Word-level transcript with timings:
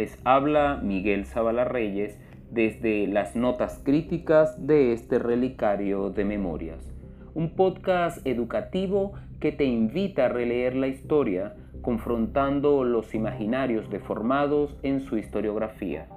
Les 0.00 0.18
habla 0.24 0.80
Miguel 0.82 1.26
Zavala 1.26 1.64
Reyes 1.64 2.18
desde 2.50 3.06
las 3.06 3.36
notas 3.36 3.82
críticas 3.84 4.66
de 4.66 4.94
este 4.94 5.18
relicario 5.18 6.08
de 6.08 6.24
memorias, 6.24 6.90
un 7.34 7.54
podcast 7.54 8.26
educativo 8.26 9.12
que 9.40 9.52
te 9.52 9.64
invita 9.64 10.24
a 10.24 10.28
releer 10.30 10.74
la 10.74 10.86
historia 10.86 11.54
confrontando 11.82 12.82
los 12.82 13.14
imaginarios 13.14 13.90
deformados 13.90 14.74
en 14.82 15.00
su 15.00 15.18
historiografía. 15.18 16.08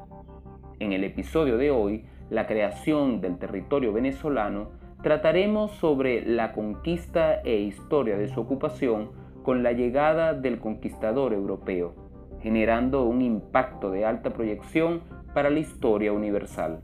En 0.79 0.93
el 0.93 1.03
episodio 1.03 1.57
de 1.57 1.71
hoy, 1.71 2.05
la 2.29 2.47
creación 2.47 3.19
del 3.19 3.37
territorio 3.37 3.91
venezolano, 3.91 4.69
trataremos 5.01 5.71
sobre 5.71 6.25
la 6.25 6.53
conquista 6.53 7.41
e 7.41 7.57
historia 7.57 8.15
de 8.15 8.29
su 8.29 8.39
ocupación 8.39 9.11
con 9.43 9.61
la 9.61 9.73
llegada 9.73 10.33
del 10.33 10.59
conquistador 10.59 11.33
europeo 11.33 12.02
generando 12.43 13.05
un 13.05 13.21
impacto 13.21 13.89
de 13.89 14.05
alta 14.05 14.33
proyección 14.33 15.01
para 15.33 15.49
la 15.49 15.59
historia 15.59 16.11
universal. 16.11 16.81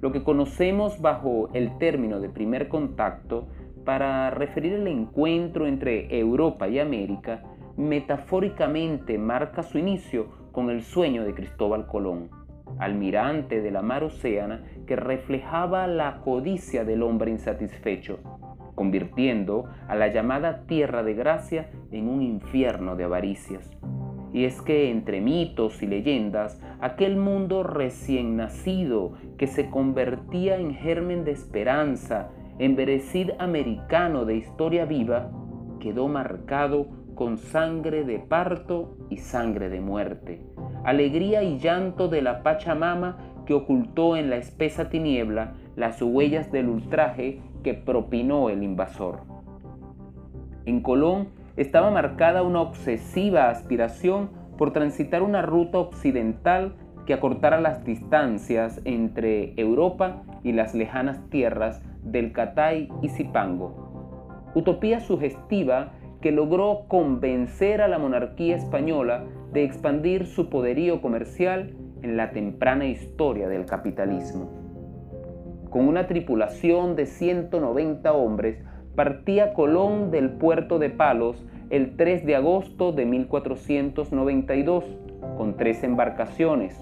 Lo 0.00 0.10
que 0.10 0.24
conocemos 0.24 1.00
bajo 1.02 1.50
el 1.52 1.76
término 1.76 2.18
de 2.18 2.30
primer 2.30 2.68
contacto 2.68 3.46
para 3.84 4.30
referir 4.30 4.72
el 4.72 4.86
encuentro 4.86 5.66
entre 5.66 6.18
Europa 6.18 6.66
y 6.66 6.78
América, 6.78 7.42
metafóricamente 7.76 9.18
marca 9.18 9.62
su 9.62 9.78
inicio 9.78 10.28
con 10.50 10.70
el 10.70 10.82
sueño 10.82 11.24
de 11.24 11.34
Cristóbal 11.34 11.86
Colón, 11.86 12.30
almirante 12.78 13.60
de 13.60 13.70
la 13.70 13.82
mar 13.82 14.02
Océana 14.02 14.64
que 14.86 14.96
reflejaba 14.96 15.86
la 15.86 16.22
codicia 16.22 16.84
del 16.84 17.02
hombre 17.02 17.30
insatisfecho, 17.30 18.18
convirtiendo 18.74 19.66
a 19.88 19.94
la 19.94 20.08
llamada 20.08 20.64
Tierra 20.66 21.02
de 21.02 21.14
Gracia 21.14 21.70
en 21.92 22.08
un 22.08 22.22
infierno 22.22 22.96
de 22.96 23.04
avaricias 23.04 23.70
y 24.34 24.46
es 24.46 24.60
que 24.60 24.90
entre 24.90 25.20
mitos 25.20 25.80
y 25.82 25.86
leyendas, 25.86 26.60
aquel 26.80 27.16
mundo 27.16 27.62
recién 27.62 28.36
nacido 28.36 29.12
que 29.38 29.46
se 29.46 29.70
convertía 29.70 30.56
en 30.56 30.74
germen 30.74 31.24
de 31.24 31.30
esperanza, 31.30 32.30
en 32.58 32.74
berecid 32.74 33.30
americano 33.38 34.24
de 34.24 34.36
historia 34.36 34.86
viva, 34.86 35.30
quedó 35.78 36.08
marcado 36.08 36.88
con 37.14 37.38
sangre 37.38 38.02
de 38.02 38.18
parto 38.18 38.96
y 39.08 39.18
sangre 39.18 39.68
de 39.68 39.80
muerte, 39.80 40.44
alegría 40.84 41.44
y 41.44 41.58
llanto 41.60 42.08
de 42.08 42.20
la 42.20 42.42
Pachamama 42.42 43.18
que 43.46 43.54
ocultó 43.54 44.16
en 44.16 44.30
la 44.30 44.36
espesa 44.36 44.88
tiniebla 44.88 45.54
las 45.76 46.02
huellas 46.02 46.50
del 46.50 46.70
ultraje 46.70 47.40
que 47.62 47.74
propinó 47.74 48.50
el 48.50 48.64
invasor. 48.64 49.20
En 50.66 50.80
Colón, 50.80 51.28
estaba 51.56 51.90
marcada 51.90 52.42
una 52.42 52.60
obsesiva 52.60 53.50
aspiración 53.50 54.30
por 54.58 54.72
transitar 54.72 55.22
una 55.22 55.42
ruta 55.42 55.78
occidental 55.78 56.74
que 57.06 57.14
acortara 57.14 57.60
las 57.60 57.84
distancias 57.84 58.80
entre 58.84 59.52
Europa 59.60 60.22
y 60.42 60.52
las 60.52 60.74
lejanas 60.74 61.28
tierras 61.30 61.82
del 62.02 62.32
Catay 62.32 62.88
y 63.02 63.08
Zipango. 63.08 64.52
Utopía 64.54 65.00
sugestiva 65.00 65.92
que 66.20 66.32
logró 66.32 66.86
convencer 66.88 67.82
a 67.82 67.88
la 67.88 67.98
monarquía 67.98 68.56
española 68.56 69.24
de 69.52 69.64
expandir 69.64 70.26
su 70.26 70.48
poderío 70.48 71.02
comercial 71.02 71.76
en 72.02 72.16
la 72.16 72.30
temprana 72.30 72.86
historia 72.86 73.48
del 73.48 73.66
capitalismo. 73.66 74.50
Con 75.70 75.86
una 75.86 76.06
tripulación 76.06 76.96
de 76.96 77.06
190 77.06 78.12
hombres, 78.12 78.64
partía 78.94 79.54
Colón 79.54 80.10
del 80.10 80.30
puerto 80.30 80.78
de 80.78 80.90
Palos 80.90 81.44
el 81.70 81.96
3 81.96 82.24
de 82.26 82.36
agosto 82.36 82.92
de 82.92 83.04
1492 83.06 84.84
con 85.36 85.56
tres 85.56 85.82
embarcaciones. 85.82 86.78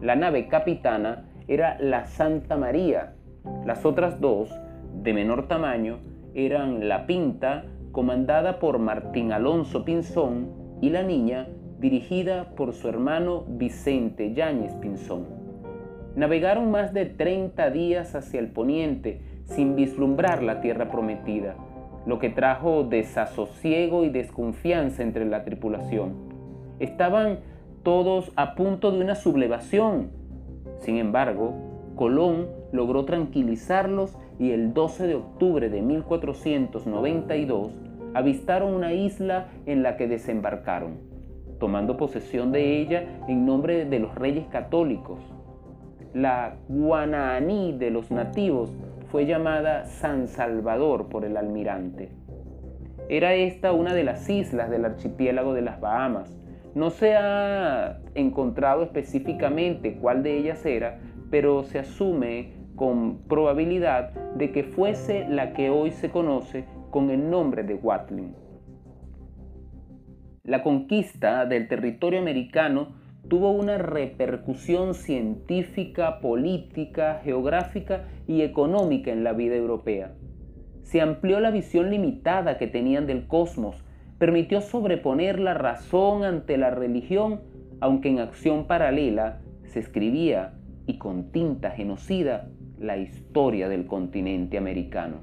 La 0.00 0.16
nave 0.16 0.48
capitana 0.48 1.28
era 1.48 1.78
la 1.80 2.06
Santa 2.06 2.56
María. 2.56 3.14
Las 3.64 3.84
otras 3.84 4.20
dos, 4.20 4.50
de 5.02 5.12
menor 5.12 5.48
tamaño, 5.48 5.98
eran 6.34 6.88
la 6.88 7.06
Pinta, 7.06 7.64
comandada 7.90 8.58
por 8.58 8.78
Martín 8.78 9.32
Alonso 9.32 9.84
Pinzón, 9.84 10.52
y 10.80 10.90
la 10.90 11.02
Niña, 11.02 11.48
dirigida 11.80 12.50
por 12.54 12.72
su 12.74 12.88
hermano 12.88 13.44
Vicente 13.48 14.34
Yáñez 14.34 14.72
Pinzón. 14.74 15.26
Navegaron 16.14 16.70
más 16.70 16.92
de 16.92 17.06
30 17.06 17.70
días 17.70 18.14
hacia 18.14 18.40
el 18.40 18.48
poniente, 18.48 19.20
sin 19.48 19.76
vislumbrar 19.76 20.42
la 20.42 20.60
tierra 20.60 20.90
prometida, 20.90 21.56
lo 22.06 22.18
que 22.18 22.30
trajo 22.30 22.84
desasosiego 22.84 24.04
y 24.04 24.10
desconfianza 24.10 25.02
entre 25.02 25.24
la 25.24 25.44
tripulación. 25.44 26.14
Estaban 26.78 27.40
todos 27.82 28.32
a 28.36 28.54
punto 28.54 28.92
de 28.92 29.00
una 29.00 29.14
sublevación. 29.14 30.10
Sin 30.78 30.96
embargo, 30.96 31.54
Colón 31.96 32.48
logró 32.72 33.04
tranquilizarlos 33.04 34.16
y 34.38 34.52
el 34.52 34.72
12 34.74 35.06
de 35.06 35.14
octubre 35.16 35.68
de 35.68 35.82
1492 35.82 37.72
avistaron 38.14 38.74
una 38.74 38.92
isla 38.92 39.48
en 39.66 39.82
la 39.82 39.96
que 39.96 40.06
desembarcaron, 40.06 40.98
tomando 41.58 41.96
posesión 41.96 42.52
de 42.52 42.80
ella 42.80 43.24
en 43.28 43.44
nombre 43.44 43.84
de 43.84 43.98
los 43.98 44.14
reyes 44.14 44.46
católicos. 44.48 45.18
La 46.14 46.56
Guananí 46.68 47.72
de 47.76 47.90
los 47.90 48.10
nativos 48.10 48.72
fue 49.10 49.26
llamada 49.26 49.86
San 49.86 50.28
Salvador 50.28 51.08
por 51.08 51.24
el 51.24 51.36
almirante. 51.36 52.10
Era 53.08 53.34
esta 53.34 53.72
una 53.72 53.94
de 53.94 54.04
las 54.04 54.28
islas 54.28 54.68
del 54.70 54.84
archipiélago 54.84 55.54
de 55.54 55.62
las 55.62 55.80
Bahamas. 55.80 56.38
No 56.74 56.90
se 56.90 57.16
ha 57.16 58.00
encontrado 58.14 58.82
específicamente 58.82 59.96
cuál 59.96 60.22
de 60.22 60.36
ellas 60.36 60.64
era, 60.66 61.00
pero 61.30 61.64
se 61.64 61.78
asume 61.78 62.52
con 62.76 63.22
probabilidad 63.26 64.10
de 64.36 64.52
que 64.52 64.62
fuese 64.62 65.26
la 65.28 65.52
que 65.52 65.70
hoy 65.70 65.90
se 65.90 66.10
conoce 66.10 66.66
con 66.90 67.10
el 67.10 67.30
nombre 67.30 67.62
de 67.62 67.74
Watling. 67.74 68.34
La 70.44 70.62
conquista 70.62 71.46
del 71.46 71.66
territorio 71.66 72.20
americano 72.20 72.94
tuvo 73.28 73.50
una 73.50 73.78
repercusión 73.78 74.94
científica, 74.94 76.20
política, 76.20 77.20
geográfica 77.22 78.08
y 78.26 78.42
económica 78.42 79.12
en 79.12 79.22
la 79.24 79.32
vida 79.32 79.54
europea. 79.54 80.12
Se 80.82 81.00
amplió 81.00 81.38
la 81.38 81.50
visión 81.50 81.90
limitada 81.90 82.56
que 82.56 82.66
tenían 82.66 83.06
del 83.06 83.26
cosmos, 83.26 83.84
permitió 84.18 84.60
sobreponer 84.60 85.38
la 85.38 85.54
razón 85.54 86.24
ante 86.24 86.56
la 86.56 86.70
religión, 86.70 87.42
aunque 87.80 88.08
en 88.08 88.20
acción 88.20 88.66
paralela 88.66 89.40
se 89.64 89.80
escribía, 89.80 90.54
y 90.86 90.96
con 90.96 91.30
tinta 91.30 91.70
genocida, 91.70 92.48
la 92.78 92.96
historia 92.96 93.68
del 93.68 93.86
continente 93.86 94.56
americano. 94.56 95.18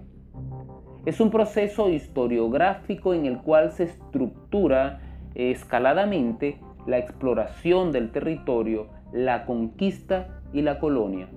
Es 1.05 1.19
un 1.19 1.31
proceso 1.31 1.89
historiográfico 1.89 3.13
en 3.13 3.25
el 3.25 3.39
cual 3.39 3.71
se 3.71 3.85
estructura 3.85 5.01
escaladamente 5.33 6.59
la 6.85 6.97
exploración 6.97 7.91
del 7.91 8.11
territorio, 8.11 8.87
la 9.11 9.45
conquista 9.45 10.41
y 10.53 10.61
la 10.61 10.79
colonia. 10.79 11.27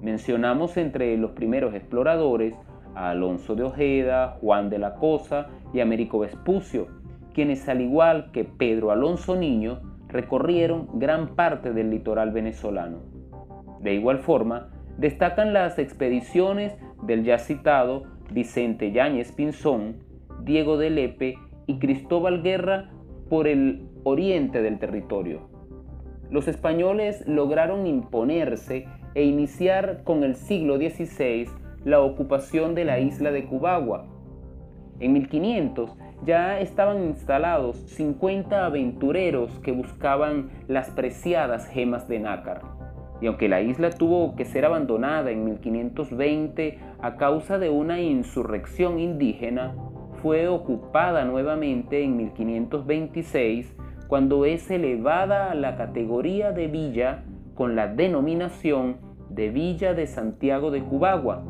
Mencionamos 0.00 0.76
entre 0.76 1.16
los 1.16 1.32
primeros 1.32 1.74
exploradores 1.74 2.54
a 2.94 3.10
Alonso 3.10 3.54
de 3.54 3.64
Ojeda, 3.64 4.38
Juan 4.40 4.70
de 4.70 4.78
la 4.78 4.94
Cosa 4.94 5.48
y 5.72 5.80
Américo 5.80 6.18
Vespucio, 6.18 6.88
quienes 7.34 7.68
al 7.68 7.80
igual 7.80 8.30
que 8.32 8.44
Pedro 8.44 8.90
Alonso 8.90 9.36
Niño 9.36 9.80
recorrieron 10.08 10.88
gran 10.94 11.34
parte 11.34 11.72
del 11.72 11.90
litoral 11.90 12.30
venezolano. 12.30 12.98
De 13.80 13.94
igual 13.94 14.18
forma, 14.18 14.68
destacan 14.98 15.52
las 15.52 15.78
expediciones 15.78 16.76
del 17.02 17.24
ya 17.24 17.38
citado 17.38 18.04
Vicente 18.30 18.92
Yáñez 18.92 19.32
Pinzón, 19.32 19.96
Diego 20.42 20.76
de 20.76 20.90
Lepe 20.90 21.38
y 21.66 21.78
Cristóbal 21.78 22.42
Guerra 22.42 22.90
por 23.28 23.46
el 23.46 23.88
oriente 24.04 24.62
del 24.62 24.78
territorio. 24.78 25.48
Los 26.30 26.48
españoles 26.48 27.22
lograron 27.26 27.86
imponerse 27.86 28.86
e 29.14 29.24
iniciar 29.24 30.02
con 30.04 30.24
el 30.24 30.34
siglo 30.34 30.76
XVI 30.76 31.46
la 31.84 32.00
ocupación 32.00 32.74
de 32.74 32.84
la 32.84 33.00
isla 33.00 33.30
de 33.30 33.44
Cubagua. 33.44 34.06
En 35.00 35.12
1500 35.12 35.96
ya 36.24 36.60
estaban 36.60 37.02
instalados 37.02 37.76
50 37.76 38.64
aventureros 38.64 39.58
que 39.58 39.72
buscaban 39.72 40.50
las 40.68 40.90
preciadas 40.90 41.66
gemas 41.66 42.08
de 42.08 42.20
nácar. 42.20 42.62
Y 43.20 43.26
aunque 43.26 43.48
la 43.48 43.60
isla 43.60 43.90
tuvo 43.90 44.34
que 44.34 44.44
ser 44.44 44.64
abandonada 44.64 45.30
en 45.30 45.44
1520 45.44 46.78
a 47.00 47.16
causa 47.16 47.58
de 47.58 47.70
una 47.70 48.00
insurrección 48.00 48.98
indígena, 48.98 49.74
fue 50.22 50.48
ocupada 50.48 51.24
nuevamente 51.24 52.02
en 52.02 52.16
1526 52.16 53.76
cuando 54.12 54.44
es 54.44 54.70
elevada 54.70 55.50
a 55.50 55.54
la 55.54 55.74
categoría 55.74 56.52
de 56.52 56.66
villa 56.66 57.24
con 57.54 57.74
la 57.74 57.88
denominación 57.88 58.98
de 59.30 59.48
Villa 59.48 59.94
de 59.94 60.06
Santiago 60.06 60.70
de 60.70 60.82
Cubagua, 60.82 61.42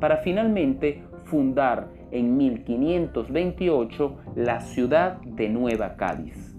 para 0.00 0.18
finalmente 0.18 1.02
fundar 1.24 1.88
en 2.10 2.36
1528 2.36 4.16
la 4.36 4.60
ciudad 4.60 5.16
de 5.22 5.48
Nueva 5.48 5.96
Cádiz. 5.96 6.54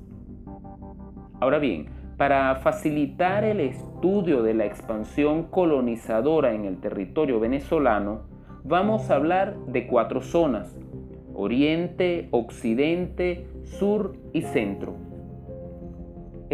Ahora 1.40 1.60
bien, 1.60 1.90
para 2.18 2.56
facilitar 2.56 3.44
el 3.44 3.60
estudio 3.60 4.42
de 4.42 4.56
la 4.56 4.66
expansión 4.66 5.44
colonizadora 5.44 6.56
en 6.56 6.66
el 6.66 6.80
territorio 6.80 7.40
venezolano, 7.40 8.22
vamos 8.64 9.12
a 9.12 9.16
hablar 9.18 9.56
de 9.68 9.86
cuatro 9.86 10.22
zonas, 10.22 10.76
Oriente, 11.36 12.30
Occidente, 12.32 13.46
Sur 13.62 14.18
y 14.34 14.42
Centro. 14.42 15.05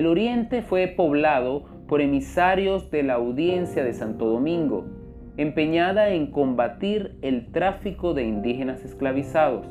El 0.02 0.08
Oriente 0.08 0.64
fue 0.64 0.88
poblado 0.88 1.66
por 1.88 2.02
emisarios 2.02 2.90
de 2.90 3.04
la 3.04 3.14
audiencia 3.14 3.84
de 3.84 3.94
Santo 3.94 4.26
Domingo, 4.26 4.86
empeñada 5.38 6.10
en 6.10 6.32
combatir 6.32 7.20
el 7.22 7.52
tráfico 7.52 8.16
de 8.16 8.24
indígenas 8.24 8.84
esclavizados. 8.84 9.68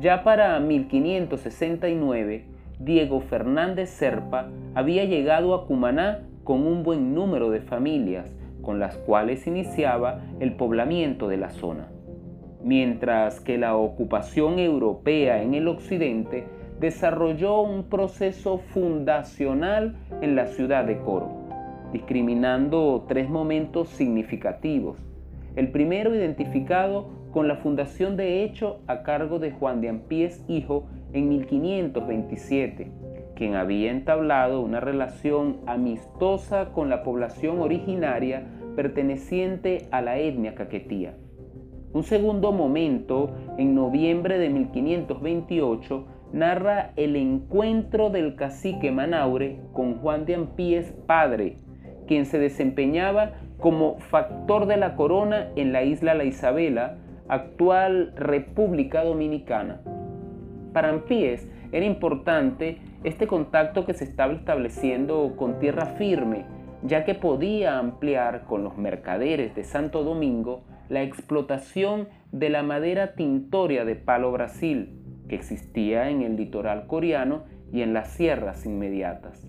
Ya 0.00 0.24
para 0.24 0.58
1569, 0.60 2.46
Diego 2.78 3.20
Fernández 3.20 3.90
Serpa 3.90 4.48
había 4.74 5.04
llegado 5.04 5.52
a 5.54 5.66
Cumaná 5.66 6.22
con 6.42 6.66
un 6.66 6.82
buen 6.82 7.14
número 7.14 7.50
de 7.50 7.60
familias, 7.60 8.34
con 8.62 8.78
las 8.78 8.96
cuales 8.96 9.46
iniciaba 9.46 10.22
el 10.40 10.54
poblamiento 10.54 11.28
de 11.28 11.36
la 11.36 11.50
zona. 11.50 11.90
Mientras 12.62 13.40
que 13.40 13.58
la 13.58 13.76
ocupación 13.76 14.58
europea 14.58 15.42
en 15.42 15.52
el 15.52 15.68
occidente 15.68 16.46
desarrolló 16.80 17.60
un 17.60 17.84
proceso 17.84 18.58
fundacional 18.58 19.96
en 20.20 20.36
la 20.36 20.46
ciudad 20.46 20.84
de 20.84 20.98
Coro, 20.98 21.30
discriminando 21.92 23.04
tres 23.08 23.28
momentos 23.28 23.88
significativos. 23.90 24.98
El 25.56 25.70
primero 25.70 26.14
identificado 26.14 27.08
con 27.32 27.48
la 27.48 27.56
fundación 27.56 28.16
de 28.16 28.44
hecho 28.44 28.80
a 28.86 29.02
cargo 29.02 29.38
de 29.38 29.52
Juan 29.52 29.80
de 29.80 29.88
Ampíes 29.88 30.44
hijo 30.48 30.86
en 31.12 31.28
1527, 31.28 32.90
quien 33.34 33.54
había 33.54 33.90
entablado 33.90 34.60
una 34.60 34.80
relación 34.80 35.58
amistosa 35.66 36.72
con 36.72 36.88
la 36.88 37.02
población 37.02 37.60
originaria 37.60 38.46
perteneciente 38.76 39.86
a 39.90 40.00
la 40.00 40.18
etnia 40.18 40.54
caquetía. 40.54 41.14
Un 41.92 42.02
segundo 42.02 42.50
momento, 42.50 43.30
en 43.56 43.74
noviembre 43.74 44.38
de 44.38 44.50
1528, 44.50 46.04
narra 46.34 46.90
el 46.96 47.14
encuentro 47.14 48.10
del 48.10 48.34
cacique 48.34 48.90
Manaure 48.90 49.60
con 49.72 49.98
Juan 49.98 50.26
de 50.26 50.34
Ampíes 50.34 50.92
padre, 51.06 51.58
quien 52.08 52.26
se 52.26 52.40
desempeñaba 52.40 53.34
como 53.60 54.00
factor 54.00 54.66
de 54.66 54.76
la 54.76 54.96
corona 54.96 55.50
en 55.54 55.72
la 55.72 55.84
isla 55.84 56.12
La 56.14 56.24
Isabela, 56.24 56.98
actual 57.28 58.12
República 58.16 59.04
Dominicana. 59.04 59.80
Para 60.72 60.88
Ampíes 60.88 61.48
era 61.70 61.86
importante 61.86 62.78
este 63.04 63.28
contacto 63.28 63.86
que 63.86 63.94
se 63.94 64.02
estaba 64.02 64.32
estableciendo 64.32 65.34
con 65.36 65.60
tierra 65.60 65.86
firme, 65.86 66.46
ya 66.82 67.04
que 67.04 67.14
podía 67.14 67.78
ampliar 67.78 68.44
con 68.46 68.64
los 68.64 68.76
mercaderes 68.76 69.54
de 69.54 69.62
Santo 69.62 70.02
Domingo 70.02 70.64
la 70.88 71.02
explotación 71.02 72.08
de 72.32 72.50
la 72.50 72.64
madera 72.64 73.14
tintoria 73.14 73.84
de 73.84 73.94
palo 73.94 74.32
Brasil, 74.32 75.03
que 75.28 75.36
existía 75.36 76.10
en 76.10 76.22
el 76.22 76.36
litoral 76.36 76.86
coreano 76.86 77.44
y 77.72 77.82
en 77.82 77.94
las 77.94 78.10
sierras 78.12 78.66
inmediatas. 78.66 79.46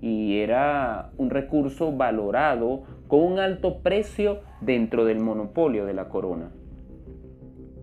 Y 0.00 0.38
era 0.38 1.10
un 1.18 1.30
recurso 1.30 1.92
valorado 1.92 2.84
con 3.06 3.20
un 3.20 3.38
alto 3.38 3.82
precio 3.82 4.40
dentro 4.60 5.04
del 5.04 5.20
monopolio 5.20 5.84
de 5.84 5.94
la 5.94 6.08
corona. 6.08 6.50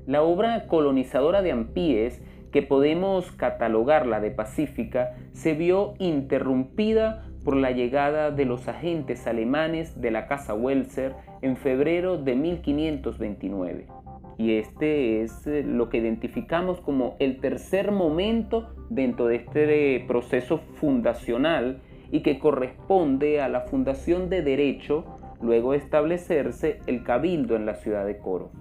La 0.08 0.24
obra 0.24 0.68
colonizadora 0.68 1.42
de 1.42 1.52
Ampíes, 1.52 2.24
que 2.52 2.62
podemos 2.64 3.32
catalogarla 3.34 4.22
de 4.22 4.32
pacífica, 4.32 5.16
se 5.34 5.54
vio 5.54 5.96
interrumpida 6.00 7.26
por 7.44 7.56
la 7.56 7.72
llegada 7.72 8.32
de 8.32 8.46
los 8.46 8.68
agentes 8.68 9.28
alemanes 9.28 10.02
de 10.02 10.12
la 10.12 10.28
Casa 10.28 10.54
Welser 10.54 11.14
en 11.42 11.58
febrero 11.58 12.18
de 12.18 12.36
1529. 12.36 13.97
Y 14.38 14.54
este 14.54 15.22
es 15.22 15.48
eh, 15.48 15.64
lo 15.64 15.90
que 15.90 15.98
identificamos 15.98 16.80
como 16.80 17.16
el 17.20 17.40
tercer 17.40 17.92
momento 17.92 18.70
dentro 18.90 19.28
de 19.28 19.38
este 19.38 20.06
proceso 20.08 20.60
fundacional 20.76 21.82
y 22.12 22.22
que 22.22 22.40
corresponde 22.40 23.42
a 23.42 23.50
la 23.50 23.62
fundación 23.62 24.30
de 24.30 24.44
derecho, 24.44 25.06
luego 25.42 25.72
de 25.72 25.80
establecerse 25.80 26.80
el 26.86 27.04
cabildo 27.04 27.56
en 27.56 27.66
la 27.66 27.76
ciudad 27.76 28.06
de 28.06 28.18
Coro. 28.18 28.52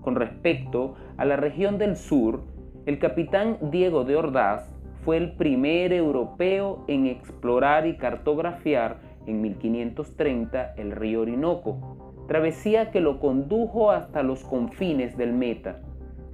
Con 0.00 0.16
respecto 0.16 0.94
a 1.16 1.24
la 1.24 1.36
región 1.36 1.78
del 1.78 1.96
sur, 1.96 2.44
el 2.86 2.98
capitán 2.98 3.58
Diego 3.70 4.04
de 4.04 4.16
Ordaz 4.16 4.72
fue 5.04 5.16
el 5.16 5.32
primer 5.32 5.92
europeo 5.92 6.84
en 6.88 7.06
explorar 7.06 7.86
y 7.86 7.96
cartografiar 7.96 9.00
en 9.26 9.40
1530 9.40 10.74
el 10.76 10.92
río 10.92 11.22
Orinoco, 11.22 12.11
travesía 12.32 12.90
que 12.90 13.02
lo 13.02 13.20
condujo 13.20 13.90
hasta 13.90 14.22
los 14.22 14.42
confines 14.42 15.18
del 15.18 15.34
Meta. 15.34 15.80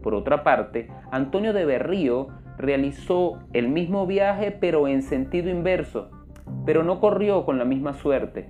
Por 0.01 0.15
otra 0.15 0.45
parte, 0.45 0.87
Antonio 1.11 1.53
de 1.53 1.65
Berrío 1.65 2.29
realizó 2.57 3.41
el 3.53 3.69
mismo 3.69 4.07
viaje 4.07 4.53
pero 4.53 4.87
en 4.87 5.03
sentido 5.03 5.51
inverso, 5.51 6.09
pero 6.65 6.85
no 6.85 7.01
corrió 7.01 7.45
con 7.45 7.59
la 7.59 7.65
misma 7.65 7.95
suerte, 7.95 8.49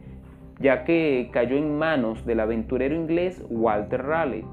ya 0.61 0.85
que 0.85 1.31
cayó 1.33 1.56
en 1.56 1.79
manos 1.79 2.27
del 2.27 2.41
aventurero 2.41 2.95
inglés 2.95 3.43
Walter 3.49 4.03
Raleigh. 4.03 4.44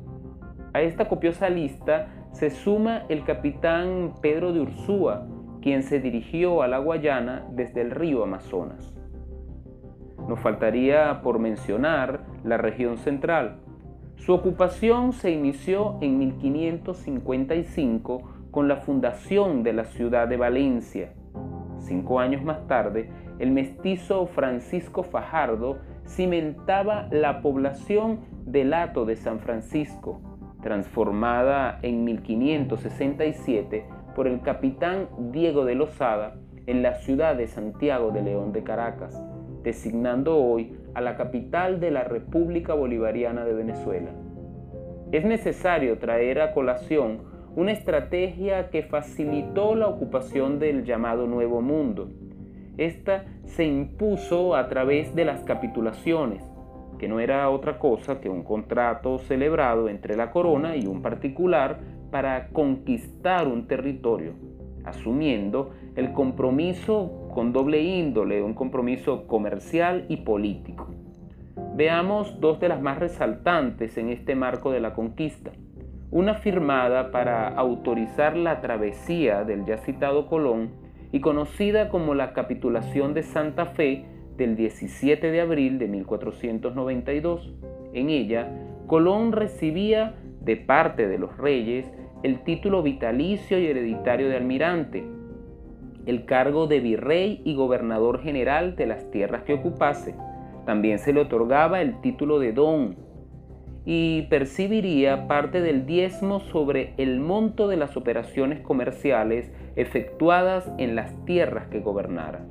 A 0.72 0.80
esta 0.80 1.10
copiosa 1.10 1.50
lista 1.50 2.08
se 2.32 2.50
suma 2.50 3.04
el 3.10 3.26
capitán 3.26 4.14
Pedro 4.22 4.54
de 4.54 4.62
Ursúa, 4.62 5.28
quien 5.62 5.84
se 5.84 6.00
dirigió 6.00 6.62
a 6.62 6.70
la 6.70 6.78
Guayana 6.78 7.46
desde 7.52 7.82
el 7.82 7.92
río 7.92 8.24
Amazonas. 8.24 8.96
Nos 10.28 10.40
faltaría 10.40 11.22
por 11.22 11.38
mencionar 11.40 12.26
la 12.44 12.58
región 12.58 12.98
central. 12.98 13.60
Su 14.16 14.34
ocupación 14.34 15.14
se 15.14 15.32
inició 15.32 15.98
en 16.02 16.18
1555 16.18 18.50
con 18.52 18.68
la 18.68 18.76
fundación 18.78 19.64
de 19.64 19.74
la 19.74 19.86
ciudad 19.86 20.28
de 20.28 20.38
Valencia. 20.38 21.14
Cinco 21.80 22.20
años 22.20 22.44
más 22.44 22.68
tarde, 22.68 23.10
el 23.38 23.52
mestizo 23.52 24.26
Francisco 24.28 25.04
Fajardo 25.04 25.80
cimentaba 26.08 27.08
la 27.12 27.42
población 27.42 28.22
del 28.46 28.74
Hato 28.74 29.04
de 29.06 29.18
San 29.18 29.40
Francisco, 29.40 30.22
transformada 30.62 31.80
en 31.82 32.06
1567 32.06 33.86
por 34.16 34.28
el 34.28 34.42
capitán 34.42 35.10
Diego 35.32 35.66
de 35.66 35.76
Lozada 35.76 36.38
en 36.66 36.82
la 36.82 36.96
ciudad 36.96 37.36
de 37.36 37.48
Santiago 37.48 38.12
de 38.12 38.24
León 38.24 38.54
de 38.54 38.64
Caracas, 38.64 39.22
designando 39.66 40.38
hoy 40.38 40.78
a 40.94 41.02
la 41.02 41.18
capital 41.18 41.80
de 41.82 41.92
la 41.92 42.04
República 42.04 42.76
Bolivariana 42.76 43.44
de 43.44 43.54
Venezuela. 43.54 44.12
Es 45.12 45.26
necesario 45.26 45.98
traer 45.98 46.40
a 46.40 46.54
colación 46.54 47.24
una 47.56 47.72
estrategia 47.72 48.70
que 48.70 48.84
facilitó 48.84 49.76
la 49.76 49.88
ocupación 49.88 50.60
del 50.60 50.86
llamado 50.86 51.26
Nuevo 51.26 51.62
Mundo. 51.62 52.12
Esta 52.78 53.26
se 53.46 53.66
impuso 53.66 54.56
a 54.56 54.68
través 54.68 55.16
de 55.16 55.26
las 55.26 55.44
capitulaciones, 55.44 56.44
que 57.00 57.08
no 57.08 57.20
era 57.20 57.50
otra 57.50 57.80
cosa 57.80 58.22
que 58.22 58.30
un 58.30 58.44
contrato 58.44 59.18
celebrado 59.20 59.90
entre 59.90 60.16
la 60.16 60.32
corona 60.32 60.76
y 60.76 60.86
un 60.86 61.02
particular 61.02 61.80
para 62.12 62.50
conquistar 62.50 63.48
un 63.48 63.68
territorio, 63.68 64.34
asumiendo 64.84 65.72
el 65.96 66.12
compromiso 66.12 67.25
con 67.36 67.52
doble 67.52 67.84
índole, 67.84 68.42
un 68.42 68.54
compromiso 68.54 69.28
comercial 69.28 70.06
y 70.08 70.18
político. 70.18 70.90
Veamos 71.76 72.40
dos 72.40 72.62
de 72.62 72.70
las 72.70 72.82
más 72.82 72.98
resaltantes 72.98 73.98
en 73.98 74.10
este 74.10 74.36
marco 74.36 74.72
de 74.72 74.80
la 74.80 74.94
conquista. 74.94 75.52
Una 76.12 76.36
firmada 76.36 77.12
para 77.12 77.50
autorizar 77.50 78.38
la 78.38 78.62
travesía 78.62 79.44
del 79.44 79.66
ya 79.66 79.78
citado 79.80 80.28
Colón 80.28 80.72
y 81.12 81.20
conocida 81.20 81.90
como 81.90 82.16
la 82.16 82.32
capitulación 82.32 83.14
de 83.14 83.24
Santa 83.24 83.66
Fe 83.66 84.06
del 84.38 84.56
17 84.56 85.30
de 85.30 85.42
abril 85.42 85.78
de 85.78 85.90
1492. 85.90 87.54
En 87.94 88.10
ella, 88.10 88.48
Colón 88.88 89.34
recibía 89.34 90.16
de 90.40 90.56
parte 90.56 91.10
de 91.10 91.20
los 91.20 91.38
reyes 91.38 91.86
el 92.24 92.46
título 92.46 92.82
vitalicio 92.82 93.60
y 93.60 93.68
hereditario 93.68 94.30
de 94.30 94.38
almirante, 94.38 95.15
el 96.06 96.26
cargo 96.26 96.68
de 96.68 96.80
virrey 96.80 97.42
y 97.44 97.56
gobernador 97.56 98.22
general 98.22 98.76
de 98.76 98.86
las 98.86 99.10
tierras 99.12 99.44
que 99.44 99.54
ocupase. 99.54 100.16
También 100.66 101.00
se 101.00 101.14
le 101.14 101.22
otorgaba 101.22 101.82
el 101.82 102.02
título 102.02 102.40
de 102.40 102.54
don 102.54 102.96
y 103.86 104.24
percibiría 104.24 105.28
parte 105.28 105.62
del 105.62 105.86
diezmo 105.86 106.40
sobre 106.40 106.94
el 106.98 107.20
monto 107.20 107.68
de 107.68 107.78
las 107.78 107.96
operaciones 107.96 108.62
comerciales 108.62 109.52
efectuadas 109.76 110.72
en 110.80 110.96
las 110.96 111.14
tierras 111.26 111.68
que 111.68 111.82
gobernara. 111.82 112.46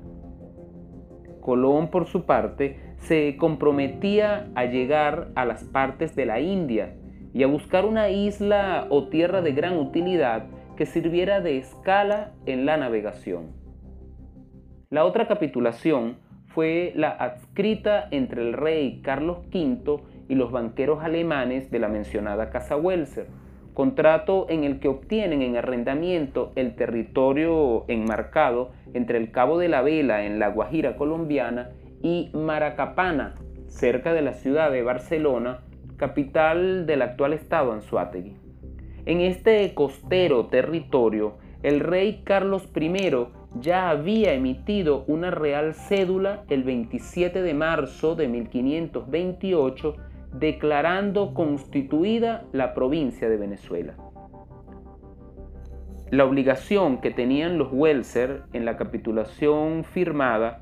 Colón, 1.40 1.88
por 1.90 2.06
su 2.06 2.24
parte, 2.24 2.78
se 2.98 3.36
comprometía 3.36 4.48
a 4.54 4.64
llegar 4.64 5.28
a 5.34 5.44
las 5.44 5.64
partes 5.64 6.16
de 6.16 6.24
la 6.24 6.40
India 6.40 6.94
y 7.34 7.42
a 7.42 7.48
buscar 7.48 7.84
una 7.84 8.08
isla 8.08 8.86
o 8.88 9.08
tierra 9.08 9.42
de 9.42 9.52
gran 9.52 9.76
utilidad 9.76 10.46
que 10.76 10.86
sirviera 10.86 11.40
de 11.40 11.58
escala 11.58 12.32
en 12.46 12.66
la 12.66 12.76
navegación. 12.76 13.52
La 14.90 15.04
otra 15.04 15.26
capitulación 15.26 16.18
fue 16.46 16.92
la 16.94 17.10
adscrita 17.10 18.06
entre 18.10 18.42
el 18.42 18.52
rey 18.52 19.00
Carlos 19.02 19.38
V 19.52 20.02
y 20.28 20.34
los 20.36 20.52
banqueros 20.52 21.02
alemanes 21.02 21.70
de 21.70 21.78
la 21.80 21.88
mencionada 21.88 22.50
Casa 22.50 22.76
Welser, 22.76 23.26
contrato 23.74 24.46
en 24.48 24.62
el 24.62 24.78
que 24.78 24.88
obtienen 24.88 25.42
en 25.42 25.56
arrendamiento 25.56 26.52
el 26.54 26.76
territorio 26.76 27.84
enmarcado 27.88 28.70
entre 28.94 29.18
el 29.18 29.32
Cabo 29.32 29.58
de 29.58 29.68
la 29.68 29.82
Vela 29.82 30.24
en 30.24 30.38
la 30.38 30.48
Guajira 30.48 30.96
colombiana 30.96 31.70
y 32.00 32.30
Maracapana, 32.32 33.34
cerca 33.66 34.12
de 34.12 34.22
la 34.22 34.34
ciudad 34.34 34.70
de 34.70 34.82
Barcelona, 34.82 35.58
capital 35.96 36.86
del 36.86 37.02
actual 37.02 37.32
estado 37.32 37.72
Anzuategui. 37.72 38.43
En 39.06 39.20
este 39.20 39.74
costero 39.74 40.46
territorio, 40.46 41.34
el 41.62 41.80
rey 41.80 42.22
Carlos 42.24 42.68
I 42.74 42.90
ya 43.60 43.90
había 43.90 44.32
emitido 44.32 45.04
una 45.06 45.30
real 45.30 45.74
cédula 45.74 46.44
el 46.48 46.64
27 46.64 47.42
de 47.42 47.54
marzo 47.54 48.14
de 48.16 48.28
1528 48.28 49.96
declarando 50.32 51.34
constituida 51.34 52.44
la 52.52 52.72
provincia 52.72 53.28
de 53.28 53.36
Venezuela. 53.36 53.94
La 56.10 56.24
obligación 56.24 57.00
que 57.00 57.10
tenían 57.10 57.58
los 57.58 57.68
Welser 57.72 58.42
en 58.52 58.64
la 58.64 58.76
capitulación 58.76 59.84
firmada 59.84 60.60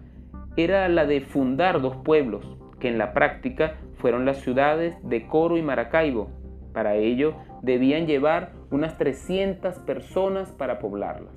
era 0.56 0.88
la 0.88 1.06
de 1.06 1.20
fundar 1.20 1.80
dos 1.80 1.96
pueblos, 1.96 2.44
que 2.80 2.88
en 2.88 2.99
la 2.99 3.12
práctica 3.12 3.76
fueron 3.99 4.25
las 4.25 4.38
ciudades 4.38 4.96
de 5.02 5.26
Coro 5.26 5.56
y 5.56 5.62
Maracaibo. 5.62 6.30
Para 6.72 6.96
ello 6.96 7.34
debían 7.62 8.07
llevar 8.07 8.52
unas 8.71 8.99
300 8.99 9.78
personas 9.81 10.50
para 10.52 10.78
poblarlas. 10.78 11.35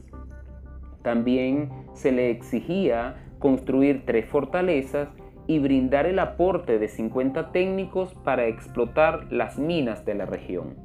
También 1.01 1.70
se 1.94 2.12
le 2.12 2.32
exigía 2.32 3.15
construir 3.39 4.05
tres 4.05 4.25
fortalezas 4.25 5.10
y 5.48 5.60
brindar 5.60 6.08
el 6.08 6.17
aporte 6.20 6.79
de 6.79 6.88
50 6.88 7.51
técnicos 7.51 8.15
para 8.24 8.48
explotar 8.48 9.32
las 9.32 9.60
minas 9.60 10.03
de 10.03 10.15
la 10.15 10.25
región. 10.25 10.75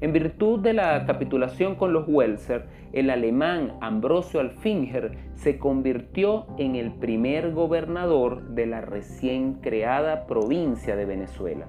En 0.00 0.12
virtud 0.12 0.60
de 0.60 0.74
la 0.74 1.06
capitulación 1.06 1.74
con 1.74 1.92
los 1.92 2.06
Welser, 2.06 2.66
el 2.92 3.08
alemán 3.08 3.72
Ambrosio 3.80 4.40
Alfinger 4.40 5.16
se 5.34 5.58
convirtió 5.58 6.46
en 6.58 6.76
el 6.76 6.92
primer 6.92 7.52
gobernador 7.52 8.42
de 8.50 8.66
la 8.66 8.82
recién 8.82 9.54
creada 9.54 10.26
provincia 10.26 10.96
de 10.96 11.06
Venezuela. 11.06 11.66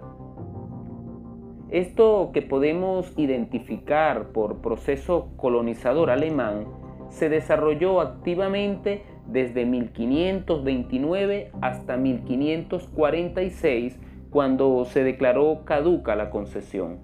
Esto 1.69 2.31
que 2.33 2.41
podemos 2.41 3.13
identificar 3.17 4.27
por 4.27 4.61
proceso 4.61 5.31
colonizador 5.35 6.09
alemán 6.09 6.65
se 7.09 7.27
desarrolló 7.27 7.99
activamente 7.99 9.03
desde 9.27 9.65
1529 9.65 11.51
hasta 11.61 11.97
1546, 11.97 13.99
cuando 14.29 14.85
se 14.85 15.03
declaró 15.03 15.65
caduca 15.65 16.15
la 16.15 16.29
concesión. 16.29 16.99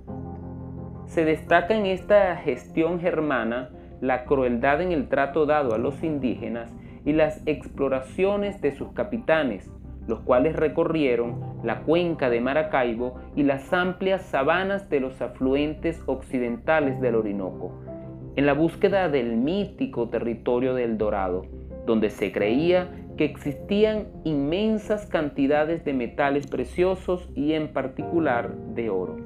Se 1.08 1.26
destaca 1.26 1.76
en 1.76 1.86
esta 1.86 2.38
gestión 2.38 3.02
germana 3.02 3.70
la 4.00 4.24
crueldad 4.24 4.82
en 4.82 4.94
el 4.94 5.10
trato 5.10 5.46
dado 5.46 5.74
a 5.74 5.78
los 5.78 6.02
indígenas 6.04 6.74
y 7.06 7.12
las 7.12 7.46
exploraciones 7.46 8.62
de 8.62 8.72
sus 8.72 8.94
capitanes, 8.94 9.70
los 10.08 10.22
cuales 10.22 10.56
recorrieron 10.56 11.53
la 11.64 11.82
cuenca 11.82 12.30
de 12.30 12.42
Maracaibo 12.42 13.16
y 13.36 13.44
las 13.44 13.72
amplias 13.74 14.22
sabanas 14.24 14.90
de 14.90 15.00
los 15.00 15.22
afluentes 15.22 16.02
occidentales 16.06 17.00
del 17.00 17.16
Orinoco, 17.16 17.72
en 18.36 18.46
la 18.46 18.54
búsqueda 18.54 19.10
del 19.10 19.38
mítico 19.38 20.10
territorio 20.10 20.74
del 20.74 20.98
Dorado, 20.98 21.46
donde 21.86 22.10
se 22.10 22.32
creía 22.32 22.90
que 23.18 23.26
existían 23.26 24.08
inmensas 24.24 25.06
cantidades 25.06 25.86
de 25.86 25.94
metales 25.94 26.48
preciosos 26.48 27.30
y 27.36 27.54
en 27.54 27.72
particular 27.72 28.56
de 28.74 28.90
oro. 28.90 29.18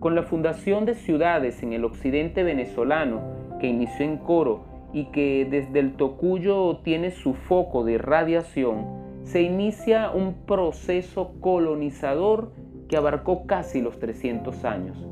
Con 0.00 0.14
la 0.14 0.22
fundación 0.22 0.84
de 0.84 0.94
ciudades 0.94 1.62
en 1.62 1.72
el 1.72 1.84
occidente 1.84 2.42
venezolano, 2.42 3.20
que 3.60 3.68
inició 3.68 4.04
en 4.04 4.16
Coro 4.16 4.64
y 4.92 5.04
que 5.06 5.46
desde 5.48 5.78
el 5.78 5.92
Tocuyo 5.94 6.78
tiene 6.78 7.10
su 7.10 7.34
foco 7.34 7.84
de 7.84 7.98
radiación, 7.98 9.11
se 9.24 9.42
inicia 9.42 10.10
un 10.10 10.44
proceso 10.46 11.34
colonizador 11.40 12.52
que 12.88 12.96
abarcó 12.96 13.46
casi 13.46 13.80
los 13.80 13.98
300 13.98 14.64
años 14.64 15.06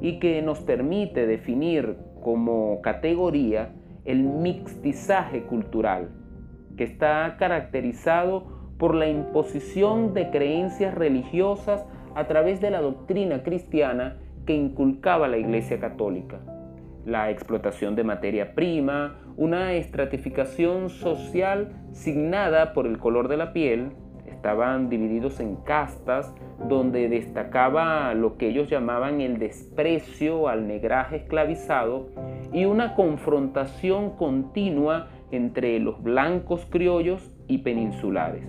y 0.00 0.18
que 0.18 0.40
nos 0.42 0.60
permite 0.60 1.26
definir 1.26 1.98
como 2.22 2.80
categoría 2.82 3.74
el 4.04 4.22
mixtizaje 4.22 5.42
cultural, 5.42 6.10
que 6.76 6.84
está 6.84 7.36
caracterizado 7.38 8.72
por 8.78 8.94
la 8.94 9.08
imposición 9.08 10.14
de 10.14 10.30
creencias 10.30 10.94
religiosas 10.94 11.84
a 12.14 12.26
través 12.26 12.60
de 12.60 12.70
la 12.70 12.80
doctrina 12.80 13.42
cristiana 13.42 14.16
que 14.46 14.54
inculcaba 14.54 15.28
la 15.28 15.36
Iglesia 15.36 15.78
Católica. 15.78 16.40
La 17.04 17.30
explotación 17.30 17.96
de 17.96 18.04
materia 18.04 18.54
prima, 18.54 19.18
una 19.38 19.74
estratificación 19.74 20.90
social 20.90 21.68
signada 21.92 22.72
por 22.72 22.88
el 22.88 22.98
color 22.98 23.28
de 23.28 23.36
la 23.36 23.52
piel, 23.52 23.92
estaban 24.26 24.90
divididos 24.90 25.38
en 25.38 25.54
castas 25.54 26.34
donde 26.68 27.08
destacaba 27.08 28.12
lo 28.14 28.36
que 28.36 28.48
ellos 28.48 28.68
llamaban 28.68 29.20
el 29.20 29.38
desprecio 29.38 30.48
al 30.48 30.66
negraje 30.66 31.16
esclavizado 31.16 32.08
y 32.52 32.64
una 32.64 32.96
confrontación 32.96 34.10
continua 34.16 35.08
entre 35.30 35.78
los 35.78 36.02
blancos 36.02 36.66
criollos 36.68 37.30
y 37.46 37.58
peninsulares. 37.58 38.42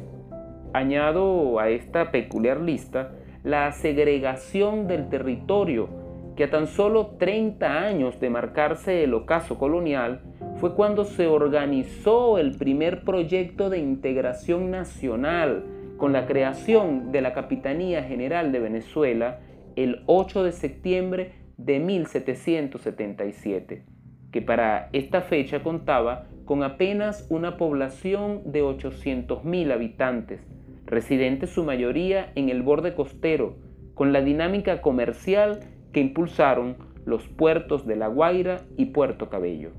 Añado 0.73 1.59
a 1.59 1.69
esta 1.69 2.09
peculiar 2.09 2.59
lista 2.59 3.11
la 3.43 3.71
segregación 3.73 4.87
del 4.87 5.07
territorio, 5.09 5.87
que 6.35 6.45
a 6.45 6.49
tan 6.49 6.65
solo 6.65 7.11
30 7.19 7.79
años 7.83 8.19
de 8.19 8.31
marcarse 8.31 9.03
el 9.03 9.13
ocaso 9.13 9.59
colonial 9.59 10.21
fue 10.59 10.75
cuando 10.75 11.05
se 11.05 11.27
organizó 11.27 12.37
el 12.37 12.57
primer 12.57 13.05
proyecto 13.05 13.69
de 13.69 13.79
integración 13.79 14.71
nacional 14.71 15.63
con 15.95 16.11
la 16.11 16.25
creación 16.25 17.13
de 17.13 17.21
la 17.21 17.31
Capitanía 17.33 18.03
General 18.03 18.51
de 18.51 18.59
Venezuela 18.59 19.39
el 19.77 20.03
8 20.07 20.43
de 20.43 20.51
septiembre 20.51 21.31
de 21.55 21.79
1777, 21.79 23.85
que 24.33 24.41
para 24.41 24.89
esta 24.91 25.21
fecha 25.21 25.63
contaba 25.63 26.27
con 26.43 26.63
apenas 26.63 27.25
una 27.29 27.55
población 27.55 28.51
de 28.51 28.61
800.000 28.61 29.71
habitantes, 29.71 30.41
residentes 30.85 31.51
su 31.51 31.63
mayoría 31.63 32.33
en 32.35 32.49
el 32.49 32.63
borde 32.63 32.95
costero, 32.95 33.55
con 33.93 34.11
la 34.11 34.21
dinámica 34.21 34.81
comercial 34.81 35.61
que 35.93 36.01
impulsaron 36.01 36.75
los 37.05 37.29
puertos 37.29 37.87
de 37.87 37.95
La 37.95 38.07
Guaira 38.07 38.59
y 38.75 38.87
Puerto 38.87 39.29
Cabello. 39.29 39.71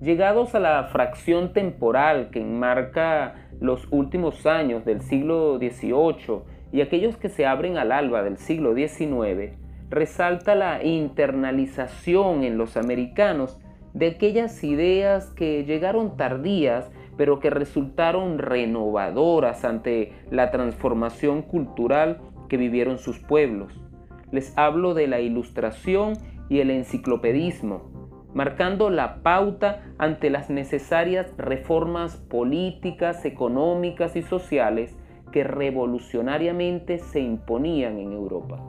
Llegados 0.00 0.54
a 0.54 0.60
la 0.60 0.84
fracción 0.84 1.52
temporal 1.52 2.30
que 2.30 2.40
enmarca 2.40 3.34
los 3.60 3.88
últimos 3.90 4.46
años 4.46 4.84
del 4.84 5.00
siglo 5.00 5.58
XVIII 5.58 6.42
y 6.70 6.82
aquellos 6.82 7.16
que 7.16 7.28
se 7.28 7.46
abren 7.46 7.78
al 7.78 7.90
alba 7.90 8.22
del 8.22 8.36
siglo 8.36 8.74
XIX, 8.74 9.56
resalta 9.90 10.54
la 10.54 10.84
internalización 10.84 12.44
en 12.44 12.58
los 12.58 12.76
americanos 12.76 13.58
de 13.92 14.08
aquellas 14.08 14.62
ideas 14.62 15.30
que 15.34 15.64
llegaron 15.64 16.16
tardías 16.16 16.92
pero 17.16 17.40
que 17.40 17.50
resultaron 17.50 18.38
renovadoras 18.38 19.64
ante 19.64 20.12
la 20.30 20.52
transformación 20.52 21.42
cultural 21.42 22.20
que 22.48 22.56
vivieron 22.56 22.98
sus 22.98 23.18
pueblos. 23.18 23.82
Les 24.30 24.56
hablo 24.56 24.94
de 24.94 25.08
la 25.08 25.18
ilustración 25.18 26.12
y 26.48 26.60
el 26.60 26.70
enciclopedismo, 26.70 27.97
marcando 28.38 28.88
la 28.88 29.24
pauta 29.24 29.82
ante 29.98 30.30
las 30.30 30.48
necesarias 30.48 31.26
reformas 31.38 32.16
políticas, 32.16 33.24
económicas 33.24 34.14
y 34.14 34.22
sociales 34.22 34.96
que 35.32 35.42
revolucionariamente 35.42 37.00
se 37.00 37.18
imponían 37.18 37.98
en 37.98 38.12
Europa. 38.12 38.62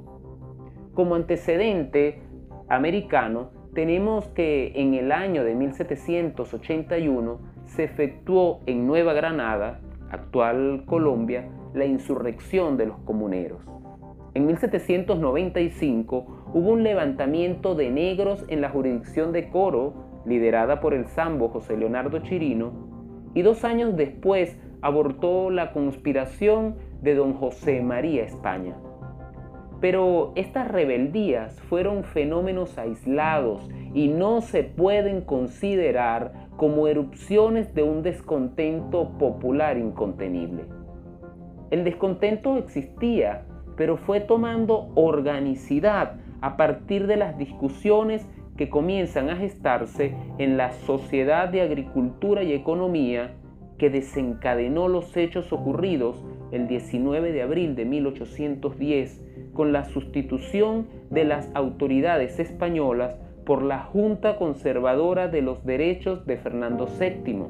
Como 0.96 1.14
antecedente 1.14 2.24
americano, 2.68 3.52
tenemos 3.76 4.28
que 4.30 4.72
en 4.74 4.96
el 4.96 5.12
año 5.12 5.44
de 5.44 5.54
1781 5.54 7.40
se 7.66 7.84
efectuó 7.84 8.62
en 8.66 8.88
Nueva 8.88 9.14
Granada, 9.14 9.82
actual 10.10 10.82
Colombia, 10.88 11.48
la 11.76 11.86
insurrección 11.86 12.76
de 12.76 12.88
los 12.88 12.98
comuneros. 13.02 13.62
En 14.34 14.48
1795 14.48 16.38
hubo 16.53 16.72
un 16.72 16.84
levantamiento 16.84 17.75
de 17.75 17.89
negros 17.91 18.44
en 18.48 18.62
la 18.62 18.70
jurisdicción 18.70 19.32
de 19.32 19.50
Coro, 19.50 19.94
liderada 20.25 20.79
por 20.79 20.94
el 20.94 21.06
sambo 21.06 21.50
José 21.50 21.77
Leonardo 21.77 22.20
Chirino, 22.20 22.72
y 23.34 23.41
dos 23.41 23.63
años 23.63 23.96
después 23.96 24.60
abortó 24.82 25.50
la 25.50 25.72
conspiración 25.72 26.75
de 27.01 27.15
don 27.15 27.34
José 27.34 27.82
María 27.82 28.24
España. 28.24 28.75
Pero 29.82 30.34
estas 30.36 30.68
rebeldías 30.68 31.60
fueron 31.62 32.03
fenómenos 32.03 32.77
aislados 32.77 33.70
y 33.94 34.10
no 34.10 34.41
se 34.41 34.63
pueden 34.63 35.22
considerar 35.22 36.50
como 36.58 36.88
erupciones 36.88 37.74
de 37.74 37.84
un 37.84 38.03
descontento 38.03 39.18
popular 39.18 39.77
incontenible. 39.77 40.65
El 41.72 41.86
descontento 41.86 42.58
existía, 42.58 43.46
pero 43.77 43.96
fue 43.96 44.20
tomando 44.20 44.89
organicidad 44.96 46.15
a 46.41 46.58
partir 46.58 47.08
de 47.08 47.17
las 47.17 47.38
discusiones 47.38 48.27
que 48.58 48.69
comienzan 48.69 49.29
a 49.29 49.38
gestarse 49.38 50.15
en 50.38 50.58
la 50.58 50.72
Sociedad 50.72 51.50
de 51.50 51.62
Agricultura 51.62 52.43
y 52.43 52.53
Economía 52.53 53.36
que 53.77 53.89
desencadenó 53.89 54.88
los 54.88 55.15
hechos 55.15 55.53
ocurridos 55.53 56.24
el 56.51 56.67
19 56.67 57.31
de 57.31 57.41
abril 57.41 57.75
de 57.75 57.86
1810 57.86 59.25
con 59.53 59.72
la 59.72 59.86
sustitución 59.86 60.88
de 61.10 61.24
las 61.24 61.50
autoridades 61.55 62.39
españolas 62.39 63.15
por 63.46 63.63
la 63.63 63.79
Junta 63.79 64.36
Conservadora 64.36 65.27
de 65.27 65.41
los 65.41 65.65
Derechos 65.65 66.25
de 66.25 66.38
Fernando 66.38 66.88
VII, 66.88 67.46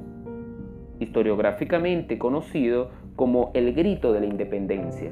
historiográficamente 0.99 2.17
conocido 2.17 2.91
como 3.15 3.51
el 3.53 3.73
Grito 3.73 4.13
de 4.13 4.21
la 4.21 4.27
Independencia. 4.27 5.11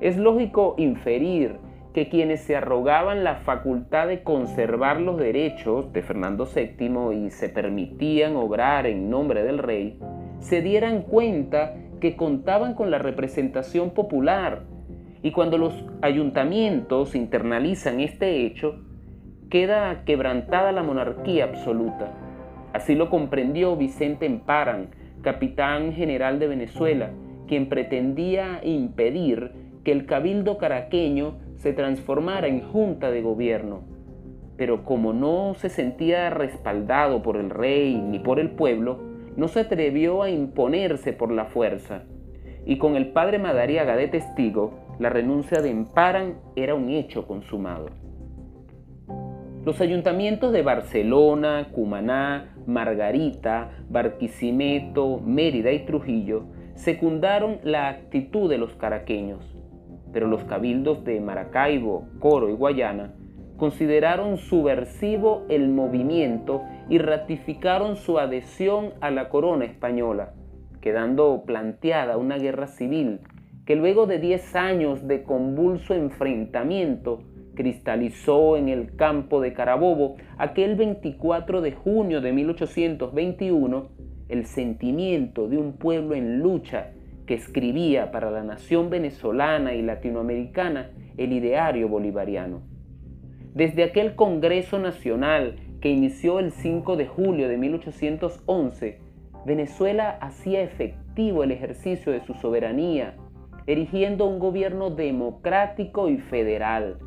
Es 0.00 0.16
lógico 0.16 0.74
inferir 0.78 1.56
que 1.96 2.10
quienes 2.10 2.42
se 2.42 2.54
arrogaban 2.54 3.24
la 3.24 3.36
facultad 3.36 4.06
de 4.06 4.22
conservar 4.22 5.00
los 5.00 5.16
derechos 5.16 5.94
de 5.94 6.02
Fernando 6.02 6.46
VII 6.46 7.16
y 7.16 7.30
se 7.30 7.48
permitían 7.48 8.36
obrar 8.36 8.86
en 8.86 9.08
nombre 9.08 9.42
del 9.42 9.56
rey, 9.56 9.98
se 10.38 10.60
dieran 10.60 11.00
cuenta 11.00 11.74
que 11.98 12.14
contaban 12.14 12.74
con 12.74 12.90
la 12.90 12.98
representación 12.98 13.92
popular 13.92 14.64
y 15.22 15.32
cuando 15.32 15.56
los 15.56 15.72
ayuntamientos 16.02 17.14
internalizan 17.14 18.00
este 18.00 18.44
hecho, 18.44 18.78
queda 19.48 20.04
quebrantada 20.04 20.72
la 20.72 20.82
monarquía 20.82 21.44
absoluta. 21.44 22.12
Así 22.74 22.94
lo 22.94 23.08
comprendió 23.08 23.74
Vicente 23.74 24.26
Emparan, 24.26 24.88
capitán 25.22 25.94
general 25.94 26.40
de 26.40 26.48
Venezuela, 26.48 27.08
quien 27.48 27.70
pretendía 27.70 28.60
impedir 28.62 29.52
que 29.82 29.92
el 29.92 30.04
cabildo 30.04 30.58
caraqueño 30.58 31.45
se 31.56 31.72
transformara 31.72 32.46
en 32.46 32.60
junta 32.60 33.10
de 33.10 33.22
gobierno. 33.22 33.82
Pero 34.56 34.84
como 34.84 35.12
no 35.12 35.54
se 35.54 35.68
sentía 35.68 36.30
respaldado 36.30 37.22
por 37.22 37.36
el 37.36 37.50
rey 37.50 37.94
ni 38.00 38.18
por 38.18 38.38
el 38.38 38.50
pueblo, 38.50 38.98
no 39.36 39.48
se 39.48 39.60
atrevió 39.60 40.22
a 40.22 40.30
imponerse 40.30 41.12
por 41.12 41.30
la 41.30 41.46
fuerza. 41.46 42.04
Y 42.64 42.78
con 42.78 42.96
el 42.96 43.08
padre 43.08 43.38
Madariaga 43.38 43.96
de 43.96 44.08
testigo, 44.08 44.74
la 44.98 45.10
renuncia 45.10 45.60
de 45.60 45.70
Emparan 45.70 46.38
era 46.56 46.74
un 46.74 46.88
hecho 46.88 47.26
consumado. 47.26 47.90
Los 49.64 49.80
ayuntamientos 49.80 50.52
de 50.52 50.62
Barcelona, 50.62 51.68
Cumaná, 51.72 52.54
Margarita, 52.66 53.72
Barquisimeto, 53.90 55.20
Mérida 55.20 55.72
y 55.72 55.84
Trujillo 55.84 56.44
secundaron 56.74 57.58
la 57.62 57.88
actitud 57.88 58.48
de 58.48 58.58
los 58.58 58.74
caraqueños 58.74 59.55
pero 60.16 60.28
los 60.28 60.44
cabildos 60.44 61.04
de 61.04 61.20
Maracaibo, 61.20 62.08
Coro 62.20 62.48
y 62.48 62.54
Guayana 62.54 63.12
consideraron 63.58 64.38
subversivo 64.38 65.44
el 65.50 65.68
movimiento 65.68 66.62
y 66.88 66.96
ratificaron 66.96 67.96
su 67.96 68.18
adhesión 68.18 68.94
a 69.02 69.10
la 69.10 69.28
corona 69.28 69.66
española, 69.66 70.32
quedando 70.80 71.42
planteada 71.44 72.16
una 72.16 72.38
guerra 72.38 72.66
civil 72.66 73.20
que 73.66 73.76
luego 73.76 74.06
de 74.06 74.18
10 74.18 74.56
años 74.56 75.06
de 75.06 75.22
convulso 75.22 75.92
enfrentamiento 75.92 77.18
cristalizó 77.54 78.56
en 78.56 78.70
el 78.70 78.96
campo 78.96 79.42
de 79.42 79.52
Carabobo. 79.52 80.16
Aquel 80.38 80.76
24 80.76 81.60
de 81.60 81.72
junio 81.72 82.22
de 82.22 82.32
1821 82.32 83.90
el 84.30 84.46
sentimiento 84.46 85.46
de 85.46 85.58
un 85.58 85.74
pueblo 85.74 86.14
en 86.14 86.38
lucha 86.38 86.94
que 87.26 87.34
escribía 87.34 88.10
para 88.10 88.30
la 88.30 88.42
nación 88.42 88.88
venezolana 88.88 89.74
y 89.74 89.82
latinoamericana 89.82 90.90
el 91.16 91.32
ideario 91.32 91.88
bolivariano. 91.88 92.62
Desde 93.54 93.84
aquel 93.84 94.14
Congreso 94.14 94.78
Nacional 94.78 95.56
que 95.80 95.90
inició 95.90 96.38
el 96.38 96.52
5 96.52 96.96
de 96.96 97.06
julio 97.06 97.48
de 97.48 97.56
1811, 97.56 98.98
Venezuela 99.44 100.18
hacía 100.20 100.62
efectivo 100.62 101.44
el 101.44 101.52
ejercicio 101.52 102.12
de 102.12 102.20
su 102.20 102.34
soberanía, 102.34 103.14
erigiendo 103.66 104.26
un 104.26 104.38
gobierno 104.38 104.90
democrático 104.90 106.08
y 106.08 106.18
federal, 106.18 106.98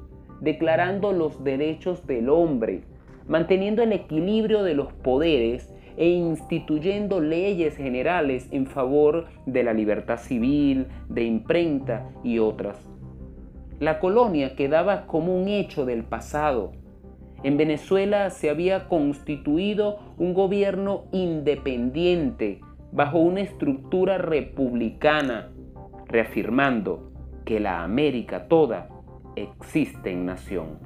declarando 0.41 1.11
los 1.11 1.43
derechos 1.43 2.05
del 2.07 2.29
hombre, 2.29 2.81
manteniendo 3.27 3.83
el 3.83 3.93
equilibrio 3.93 4.63
de 4.63 4.73
los 4.73 4.91
poderes 4.91 5.73
e 5.99 6.07
instituyendo 6.07 7.19
leyes 7.19 7.75
generales 7.75 8.47
en 8.51 8.65
favor 8.65 9.25
de 9.45 9.63
la 9.63 9.73
libertad 9.73 10.17
civil, 10.17 10.87
de 11.09 11.25
imprenta 11.25 12.09
y 12.23 12.39
otras. 12.39 12.77
La 13.79 13.99
colonia 13.99 14.55
quedaba 14.55 15.07
como 15.07 15.35
un 15.35 15.49
hecho 15.49 15.85
del 15.85 16.05
pasado. 16.05 16.71
En 17.43 17.57
Venezuela 17.57 18.29
se 18.29 18.49
había 18.49 18.87
constituido 18.87 19.99
un 20.17 20.33
gobierno 20.33 21.03
independiente 21.11 22.61
bajo 22.93 23.19
una 23.19 23.41
estructura 23.41 24.17
republicana, 24.17 25.49
reafirmando 26.07 27.11
que 27.43 27.59
la 27.59 27.83
América 27.83 28.47
toda 28.47 28.87
existe 29.35 30.11
en 30.11 30.25
nación. 30.25 30.79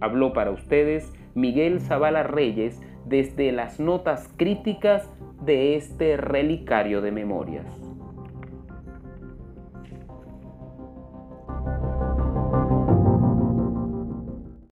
Habló 0.00 0.32
para 0.32 0.52
ustedes 0.52 1.12
Miguel 1.34 1.80
Zavala 1.80 2.22
Reyes 2.22 2.80
desde 3.08 3.52
las 3.52 3.80
notas 3.80 4.28
críticas 4.36 5.08
de 5.40 5.76
este 5.76 6.16
relicario 6.16 7.00
de 7.00 7.12
memorias. 7.12 7.87